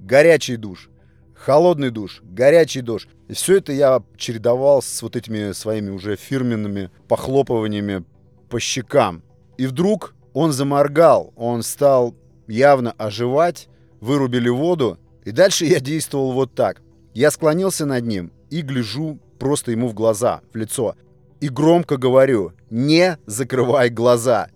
горячий 0.00 0.56
душ, 0.56 0.90
холодный 1.32 1.90
душ, 1.90 2.20
горячий 2.24 2.80
душ. 2.80 3.06
И 3.28 3.34
все 3.34 3.58
это 3.58 3.72
я 3.72 4.02
чередовал 4.16 4.82
с 4.82 5.00
вот 5.02 5.14
этими 5.14 5.52
своими 5.52 5.90
уже 5.90 6.16
фирменными 6.16 6.90
похлопываниями 7.06 8.04
по 8.48 8.58
щекам. 8.58 9.22
И 9.58 9.66
вдруг 9.66 10.14
он 10.32 10.52
заморгал, 10.52 11.32
он 11.36 11.62
стал 11.62 12.16
явно 12.48 12.92
оживать, 12.98 13.68
вырубили 14.02 14.48
воду, 14.48 14.98
и 15.24 15.30
дальше 15.30 15.64
я 15.64 15.80
действовал 15.80 16.32
вот 16.32 16.54
так. 16.54 16.82
Я 17.14 17.30
склонился 17.30 17.86
над 17.86 18.04
ним 18.04 18.32
и 18.50 18.60
гляжу 18.60 19.18
просто 19.38 19.70
ему 19.70 19.88
в 19.88 19.94
глаза, 19.94 20.42
в 20.52 20.56
лицо. 20.56 20.96
И 21.40 21.48
громко 21.48 21.96
говорю, 21.96 22.52
не 22.68 23.16
закрывай 23.26 23.88
глаза. 23.90 24.48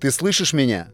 Ты 0.00 0.10
слышишь 0.10 0.54
меня? 0.54 0.88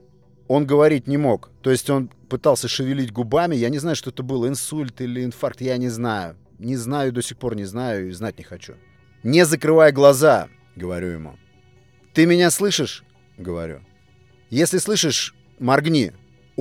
Он 0.48 0.66
говорить 0.66 1.06
не 1.06 1.16
мог. 1.16 1.50
То 1.62 1.70
есть 1.70 1.88
он 1.88 2.10
пытался 2.28 2.68
шевелить 2.68 3.12
губами. 3.12 3.54
Я 3.54 3.68
не 3.68 3.78
знаю, 3.78 3.96
что 3.96 4.10
это 4.10 4.22
было, 4.24 4.48
инсульт 4.48 5.00
или 5.00 5.24
инфаркт, 5.24 5.60
я 5.60 5.76
не 5.76 5.88
знаю. 5.88 6.36
Не 6.58 6.76
знаю, 6.76 7.12
до 7.12 7.22
сих 7.22 7.38
пор 7.38 7.54
не 7.54 7.64
знаю 7.64 8.08
и 8.08 8.12
знать 8.12 8.38
не 8.38 8.44
хочу. 8.44 8.74
«Не 9.22 9.44
закрывай 9.44 9.92
глаза»,— 9.92 10.48
говорю 10.76 11.08
ему. 11.08 11.36
«Ты 12.14 12.24
меня 12.24 12.50
слышишь?»— 12.50 13.04
говорю. 13.38 13.80
«Если 14.48 14.78
слышишь, 14.78 15.34
моргни». 15.58 16.12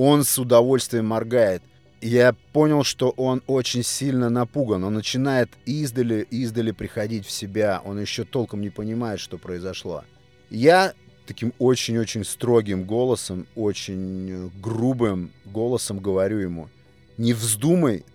Он 0.02 0.24
с 0.24 0.38
удовольствием 0.38 1.04
моргает 1.04 1.62
я 2.00 2.34
понял, 2.54 2.82
что 2.82 3.10
он 3.10 3.42
очень 3.46 3.82
сильно 3.82 4.30
напуган. 4.30 4.82
Он 4.84 4.94
начинает 4.94 5.50
издали, 5.66 6.26
издали 6.30 6.70
приходить 6.70 7.26
в 7.26 7.30
себя. 7.30 7.82
Он 7.84 8.00
еще 8.00 8.24
толком 8.24 8.62
не 8.62 8.70
понимает, 8.70 9.20
что 9.20 9.36
произошло. 9.36 10.04
Я 10.48 10.94
таким 11.26 11.52
очень-очень 11.58 12.24
строгим 12.24 12.84
голосом, 12.84 13.46
очень 13.54 14.50
грубым 14.62 15.32
голосом 15.44 15.98
говорю 15.98 16.38
ему, 16.38 16.70
не 17.18 17.34
вздумай, 17.34 18.06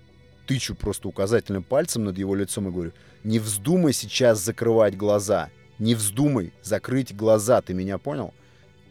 тычу 0.47 0.73
просто 0.73 1.07
указательным 1.07 1.61
пальцем 1.61 2.05
над 2.05 2.17
его 2.17 2.33
лицом 2.33 2.67
и 2.67 2.71
говорю, 2.71 2.93
не 3.23 3.37
вздумай 3.37 3.93
сейчас 3.93 4.43
закрывать 4.43 4.97
глаза, 4.97 5.51
не 5.77 5.93
вздумай 5.93 6.51
закрыть 6.63 7.15
глаза, 7.15 7.61
ты 7.61 7.75
меня 7.75 7.99
понял? 7.99 8.33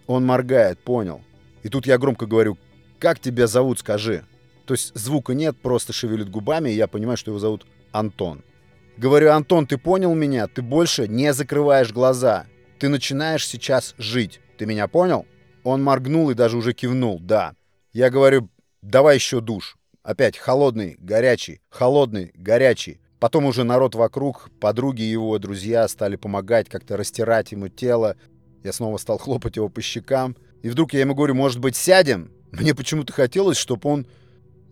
Он 0.07 0.25
моргает, 0.25 0.79
понял. 0.79 1.21
И 1.65 1.69
тут 1.69 1.89
я 1.89 1.99
громко 1.99 2.27
говорю, 2.27 2.57
как 2.99 3.21
тебя 3.21 3.47
зовут, 3.47 3.81
скажи. 3.81 4.25
То 4.67 4.75
есть 4.75 4.93
звука 4.95 5.35
нет, 5.35 5.57
просто 5.61 5.93
шевелит 5.93 6.31
губами, 6.31 6.71
и 6.71 6.75
я 6.75 6.87
понимаю, 6.87 7.17
что 7.17 7.31
его 7.31 7.39
зовут 7.39 7.67
Антон. 7.93 8.43
Говорю, 8.97 9.33
Антон, 9.33 9.67
ты 9.67 9.77
понял 9.77 10.15
меня? 10.15 10.47
Ты 10.47 10.63
больше 10.63 11.09
не 11.09 11.33
закрываешь 11.33 11.93
глаза. 11.93 12.47
Ты 12.79 12.89
начинаешь 12.89 13.47
сейчас 13.47 13.95
жить. 13.99 14.41
Ты 14.57 14.67
меня 14.67 14.89
понял? 14.89 15.27
Он 15.65 15.83
моргнул 15.83 16.31
и 16.31 16.35
даже 16.35 16.57
уже 16.57 16.73
кивнул. 16.73 17.19
Да. 17.21 17.55
Я 17.93 18.11
говорю, 18.11 18.49
давай 18.83 19.17
еще 19.17 19.41
душ. 19.41 19.77
Опять 20.03 20.37
холодный, 20.37 20.97
горячий, 21.01 21.61
холодный, 21.71 22.31
горячий. 22.35 23.01
Потом 23.19 23.47
уже 23.47 23.65
народ 23.65 23.95
вокруг, 23.95 24.51
подруги 24.61 25.03
его, 25.03 25.39
друзья 25.39 25.89
стали 25.89 26.17
помогать, 26.17 26.69
как-то 26.69 26.97
растирать 26.97 27.53
ему 27.53 27.69
тело. 27.69 28.17
Я 28.63 28.73
снова 28.73 28.99
стал 28.99 29.19
хлопать 29.19 29.57
его 29.57 29.69
по 29.69 29.83
щекам. 29.83 30.37
И 30.63 30.69
вдруг 30.69 30.93
я 30.93 31.01
ему 31.01 31.15
говорю, 31.15 31.35
может 31.35 31.59
быть, 31.59 31.75
сядем? 31.75 32.31
Мне 32.59 32.75
почему-то 32.75 33.13
хотелось, 33.13 33.57
чтобы 33.57 33.89
он 33.91 34.07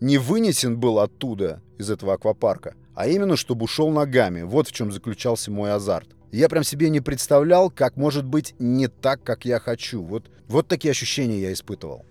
не 0.00 0.18
вынесен 0.18 0.78
был 0.78 0.98
оттуда, 0.98 1.62
из 1.78 1.90
этого 1.90 2.14
аквапарка, 2.14 2.74
а 2.94 3.08
именно, 3.08 3.36
чтобы 3.36 3.64
ушел 3.64 3.90
ногами. 3.90 4.42
Вот 4.42 4.68
в 4.68 4.72
чем 4.72 4.90
заключался 4.90 5.50
мой 5.50 5.72
азарт. 5.72 6.08
Я 6.30 6.48
прям 6.48 6.64
себе 6.64 6.88
не 6.88 7.00
представлял, 7.00 7.70
как 7.70 7.96
может 7.96 8.24
быть 8.24 8.54
не 8.58 8.88
так, 8.88 9.22
как 9.22 9.44
я 9.44 9.58
хочу. 9.58 10.02
Вот, 10.02 10.30
вот 10.48 10.66
такие 10.66 10.92
ощущения 10.92 11.40
я 11.40 11.52
испытывал. 11.52 12.06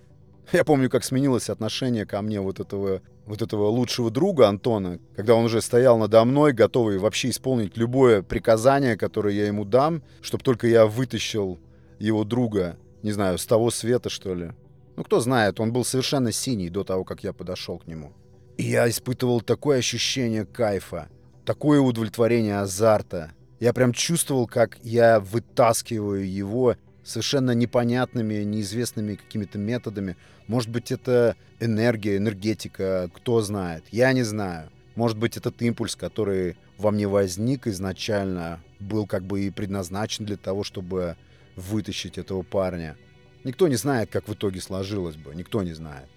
Я 0.51 0.63
помню, 0.63 0.89
как 0.89 1.03
сменилось 1.03 1.49
отношение 1.49 2.05
ко 2.05 2.21
мне 2.21 2.39
вот 2.41 2.59
этого 2.59 3.01
вот 3.25 3.41
этого 3.41 3.67
лучшего 3.67 4.11
друга 4.11 4.49
Антона, 4.49 4.99
когда 5.15 5.35
он 5.35 5.45
уже 5.45 5.61
стоял 5.61 5.97
надо 5.97 6.25
мной, 6.25 6.53
готовый 6.53 6.97
вообще 6.97 7.29
исполнить 7.29 7.77
любое 7.77 8.23
приказание, 8.23 8.97
которое 8.97 9.33
я 9.33 9.47
ему 9.47 9.63
дам, 9.63 10.01
чтобы 10.21 10.43
только 10.43 10.67
я 10.67 10.85
вытащил 10.85 11.59
его 11.99 12.23
друга, 12.23 12.77
не 13.03 13.11
знаю, 13.11 13.37
с 13.37 13.45
того 13.45 13.71
света, 13.71 14.09
что 14.09 14.33
ли. 14.33 14.51
Ну, 14.95 15.03
кто 15.03 15.19
знает, 15.19 15.59
он 15.59 15.71
был 15.71 15.85
совершенно 15.85 16.31
синий 16.31 16.69
до 16.69 16.83
того, 16.83 17.03
как 17.03 17.23
я 17.23 17.33
подошел 17.33 17.79
к 17.79 17.87
нему. 17.87 18.11
И 18.57 18.63
я 18.63 18.89
испытывал 18.89 19.41
такое 19.41 19.79
ощущение 19.79 20.45
кайфа, 20.45 21.09
такое 21.45 21.79
удовлетворение 21.79 22.59
азарта. 22.59 23.31
Я 23.59 23.73
прям 23.73 23.93
чувствовал, 23.93 24.47
как 24.47 24.77
я 24.83 25.19
вытаскиваю 25.19 26.29
его 26.29 26.75
совершенно 27.03 27.51
непонятными, 27.51 28.43
неизвестными 28.43 29.15
какими-то 29.15 29.57
методами. 29.57 30.17
Может 30.47 30.69
быть, 30.69 30.91
это 30.91 31.35
энергия, 31.59 32.17
энергетика, 32.17 33.09
кто 33.13 33.41
знает. 33.41 33.83
Я 33.91 34.13
не 34.13 34.23
знаю. 34.23 34.69
Может 34.95 35.17
быть, 35.17 35.37
этот 35.37 35.61
импульс, 35.61 35.95
который 35.95 36.57
во 36.77 36.91
мне 36.91 37.07
возник 37.07 37.67
изначально, 37.67 38.59
был 38.79 39.07
как 39.07 39.23
бы 39.23 39.41
и 39.41 39.49
предназначен 39.49 40.25
для 40.25 40.37
того, 40.37 40.63
чтобы 40.63 41.15
вытащить 41.55 42.17
этого 42.17 42.43
парня. 42.43 42.97
Никто 43.43 43.67
не 43.67 43.75
знает, 43.75 44.09
как 44.11 44.27
в 44.27 44.33
итоге 44.33 44.61
сложилось 44.61 45.15
бы. 45.15 45.33
Никто 45.35 45.63
не 45.63 45.73
знает. 45.73 46.07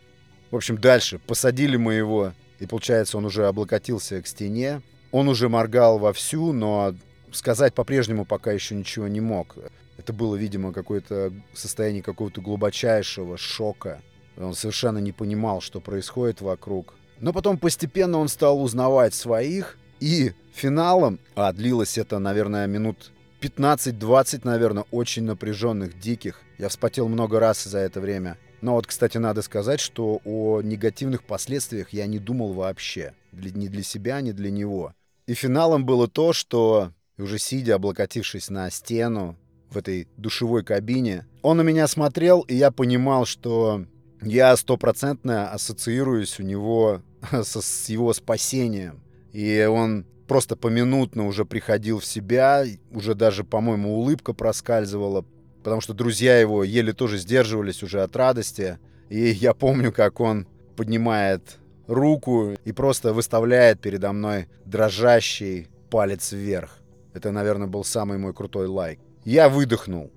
В 0.50 0.56
общем, 0.56 0.78
дальше. 0.78 1.18
Посадили 1.18 1.76
мы 1.76 1.94
его, 1.94 2.32
и 2.58 2.66
получается, 2.66 3.18
он 3.18 3.24
уже 3.24 3.46
облокотился 3.46 4.20
к 4.20 4.26
стене. 4.26 4.82
Он 5.10 5.28
уже 5.28 5.48
моргал 5.48 5.98
вовсю, 5.98 6.52
но 6.52 6.94
сказать 7.32 7.74
по-прежнему 7.74 8.24
пока 8.24 8.52
еще 8.52 8.74
ничего 8.74 9.08
не 9.08 9.20
мог. 9.20 9.56
Это 9.96 10.12
было, 10.12 10.36
видимо, 10.36 10.72
какое-то 10.72 11.32
состояние 11.54 12.02
какого-то 12.02 12.40
глубочайшего 12.40 13.36
шока. 13.36 14.02
Он 14.36 14.54
совершенно 14.54 14.98
не 14.98 15.12
понимал, 15.12 15.60
что 15.60 15.80
происходит 15.80 16.40
вокруг. 16.40 16.94
Но 17.20 17.32
потом 17.32 17.58
постепенно 17.58 18.18
он 18.18 18.28
стал 18.28 18.60
узнавать 18.60 19.14
своих, 19.14 19.78
и 20.00 20.32
финалом, 20.52 21.18
а 21.34 21.52
длилось 21.52 21.96
это, 21.96 22.18
наверное, 22.18 22.66
минут 22.66 23.12
15-20, 23.44 24.40
наверное, 24.44 24.84
очень 24.90 25.24
напряженных, 25.24 25.98
диких. 25.98 26.40
Я 26.58 26.68
вспотел 26.68 27.08
много 27.08 27.38
раз 27.38 27.64
за 27.64 27.78
это 27.78 28.00
время. 28.00 28.38
Но 28.62 28.74
вот, 28.74 28.86
кстати, 28.86 29.18
надо 29.18 29.42
сказать, 29.42 29.80
что 29.80 30.22
о 30.24 30.62
негативных 30.62 31.24
последствиях 31.24 31.90
я 31.90 32.06
не 32.06 32.18
думал 32.18 32.54
вообще. 32.54 33.12
Ни 33.32 33.68
для 33.68 33.82
себя, 33.82 34.20
ни 34.22 34.32
для 34.32 34.50
него. 34.50 34.94
И 35.26 35.34
финалом 35.34 35.84
было 35.84 36.08
то, 36.08 36.32
что, 36.32 36.92
уже 37.18 37.38
сидя, 37.38 37.74
облокотившись 37.74 38.48
на 38.48 38.70
стену, 38.70 39.36
в 39.70 39.76
этой 39.76 40.08
душевой 40.16 40.64
кабине. 40.64 41.26
Он 41.42 41.58
на 41.58 41.62
меня 41.62 41.88
смотрел, 41.88 42.40
и 42.42 42.54
я 42.54 42.70
понимал, 42.70 43.26
что 43.26 43.84
я 44.22 44.56
стопроцентно 44.56 45.50
ассоциируюсь 45.50 46.40
у 46.40 46.42
него 46.44 47.02
с 47.32 47.88
его 47.88 48.14
спасением. 48.14 49.02
И 49.32 49.66
он 49.68 50.06
просто 50.26 50.56
поминутно 50.56 51.26
уже 51.26 51.44
приходил 51.44 51.98
в 51.98 52.04
себя, 52.04 52.64
уже 52.90 53.14
даже, 53.14 53.44
по-моему, 53.44 53.96
улыбка 53.96 54.32
проскальзывала, 54.32 55.24
потому 55.62 55.80
что 55.80 55.94
друзья 55.94 56.38
его 56.38 56.64
еле 56.64 56.92
тоже 56.92 57.18
сдерживались 57.18 57.82
уже 57.82 58.02
от 58.02 58.14
радости. 58.16 58.78
И 59.08 59.30
я 59.30 59.54
помню, 59.54 59.92
как 59.92 60.20
он 60.20 60.46
поднимает 60.76 61.58
руку 61.86 62.54
и 62.64 62.72
просто 62.72 63.12
выставляет 63.12 63.80
передо 63.80 64.12
мной 64.12 64.48
дрожащий 64.64 65.68
палец 65.90 66.32
вверх. 66.32 66.78
Это, 67.12 67.30
наверное, 67.30 67.68
был 67.68 67.84
самый 67.84 68.18
мой 68.18 68.34
крутой 68.34 68.66
лайк. 68.66 68.98
Я 69.24 69.48
выдохнул. 69.48 70.10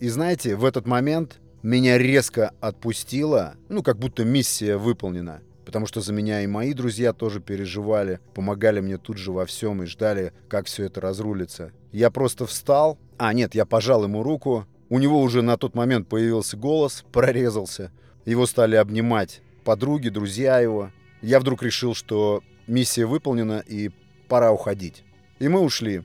И 0.00 0.08
знаете, 0.08 0.56
в 0.56 0.64
этот 0.64 0.86
момент 0.86 1.40
меня 1.62 1.98
резко 1.98 2.52
отпустило, 2.60 3.54
ну, 3.68 3.82
как 3.82 3.98
будто 3.98 4.24
миссия 4.24 4.76
выполнена. 4.76 5.42
Потому 5.70 5.86
что 5.86 6.00
за 6.00 6.12
меня 6.12 6.42
и 6.42 6.48
мои 6.48 6.72
друзья 6.72 7.12
тоже 7.12 7.38
переживали, 7.38 8.18
помогали 8.34 8.80
мне 8.80 8.98
тут 8.98 9.18
же 9.18 9.30
во 9.30 9.46
всем 9.46 9.84
и 9.84 9.86
ждали, 9.86 10.32
как 10.48 10.66
все 10.66 10.86
это 10.86 11.00
разрулится. 11.00 11.70
Я 11.92 12.10
просто 12.10 12.44
встал. 12.44 12.98
А, 13.18 13.32
нет, 13.32 13.54
я 13.54 13.64
пожал 13.64 14.02
ему 14.02 14.24
руку. 14.24 14.66
У 14.88 14.98
него 14.98 15.20
уже 15.22 15.42
на 15.42 15.56
тот 15.56 15.76
момент 15.76 16.08
появился 16.08 16.56
голос, 16.56 17.04
прорезался. 17.12 17.92
Его 18.24 18.46
стали 18.46 18.74
обнимать 18.74 19.42
подруги, 19.62 20.08
друзья 20.08 20.58
его. 20.58 20.90
Я 21.22 21.38
вдруг 21.38 21.62
решил, 21.62 21.94
что 21.94 22.42
миссия 22.66 23.06
выполнена 23.06 23.62
и 23.64 23.90
пора 24.26 24.50
уходить. 24.50 25.04
И 25.38 25.46
мы 25.46 25.60
ушли. 25.60 26.02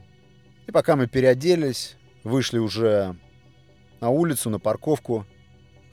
И 0.67 0.71
пока 0.71 0.95
мы 0.95 1.07
переоделись, 1.07 1.97
вышли 2.23 2.59
уже 2.59 3.15
на 3.99 4.09
улицу, 4.09 4.51
на 4.51 4.59
парковку, 4.59 5.25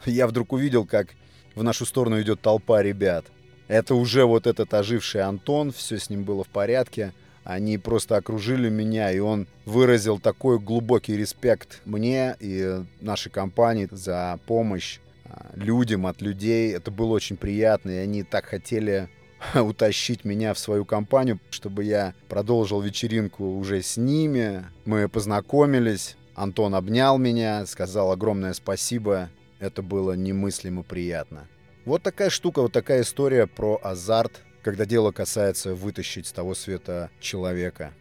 я 0.04 0.26
вдруг 0.26 0.52
увидел, 0.52 0.84
как 0.84 1.14
в 1.54 1.62
нашу 1.62 1.86
сторону 1.86 2.20
идет 2.20 2.42
толпа 2.42 2.82
ребят. 2.82 3.24
Это 3.72 3.94
уже 3.94 4.26
вот 4.26 4.46
этот 4.46 4.74
оживший 4.74 5.22
Антон, 5.22 5.72
все 5.72 5.98
с 5.98 6.10
ним 6.10 6.24
было 6.24 6.44
в 6.44 6.48
порядке. 6.48 7.14
Они 7.42 7.78
просто 7.78 8.18
окружили 8.18 8.68
меня, 8.68 9.10
и 9.10 9.18
он 9.18 9.46
выразил 9.64 10.18
такой 10.18 10.58
глубокий 10.58 11.16
респект 11.16 11.80
мне 11.86 12.36
и 12.38 12.82
нашей 13.00 13.32
компании 13.32 13.88
за 13.90 14.38
помощь 14.44 14.98
а, 15.24 15.46
людям 15.54 16.06
от 16.06 16.20
людей. 16.20 16.74
Это 16.74 16.90
было 16.90 17.12
очень 17.12 17.38
приятно, 17.38 17.92
и 17.92 17.96
они 17.96 18.24
так 18.24 18.44
хотели 18.44 19.08
утащить 19.54 20.26
меня 20.26 20.52
в 20.52 20.58
свою 20.58 20.84
компанию, 20.84 21.40
чтобы 21.48 21.84
я 21.84 22.12
продолжил 22.28 22.82
вечеринку 22.82 23.56
уже 23.56 23.80
с 23.80 23.96
ними. 23.96 24.66
Мы 24.84 25.08
познакомились, 25.08 26.18
Антон 26.34 26.74
обнял 26.74 27.16
меня, 27.16 27.64
сказал 27.64 28.12
огромное 28.12 28.52
спасибо. 28.52 29.30
Это 29.60 29.80
было 29.80 30.12
немыслимо 30.12 30.82
приятно. 30.82 31.48
Вот 31.84 32.00
такая 32.04 32.30
штука, 32.30 32.62
вот 32.62 32.72
такая 32.72 33.02
история 33.02 33.48
про 33.48 33.80
азарт, 33.82 34.42
когда 34.62 34.84
дело 34.84 35.10
касается 35.10 35.74
вытащить 35.74 36.28
с 36.28 36.32
того 36.32 36.54
света 36.54 37.10
человека. 37.18 37.92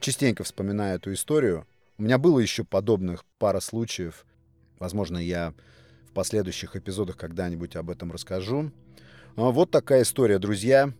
Частенько 0.00 0.42
вспоминаю 0.42 0.96
эту 0.96 1.12
историю. 1.12 1.64
У 1.98 2.02
меня 2.02 2.18
было 2.18 2.40
еще 2.40 2.64
подобных 2.64 3.24
пара 3.38 3.60
случаев. 3.60 4.26
Возможно, 4.80 5.18
я 5.18 5.54
в 6.10 6.12
последующих 6.14 6.74
эпизодах 6.74 7.16
когда-нибудь 7.16 7.76
об 7.76 7.90
этом 7.90 8.10
расскажу. 8.10 8.72
А 9.36 9.50
вот 9.50 9.70
такая 9.70 10.02
история, 10.02 10.40
друзья. 10.40 10.92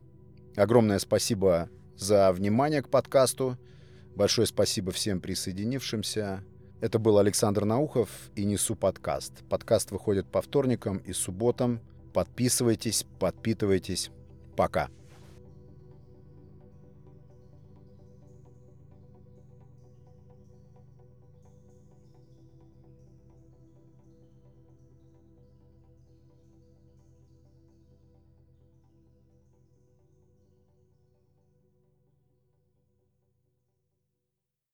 Огромное 0.55 1.01
спасибо 1.01 1.71
за 1.97 2.33
внимание 2.33 2.83
к 2.83 2.89
подкасту. 2.89 3.59
Большое 4.15 4.47
спасибо 4.47 4.93
всем 4.93 5.21
присоединившимся. 5.21 6.45
Это 6.81 7.01
был 7.01 7.19
Александр 7.19 7.65
Наухов 7.65 8.09
и 8.37 8.45
«Несу 8.45 8.77
подкаст». 8.77 9.43
Подкаст 9.49 9.91
выходит 9.91 10.31
по 10.31 10.41
вторникам 10.41 10.99
и 10.99 11.13
субботам. 11.13 11.81
Подписывайтесь, 12.13 13.07
подпитывайтесь. 13.19 14.11
Пока. 14.57 14.89